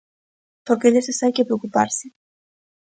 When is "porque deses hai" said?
0.67-1.31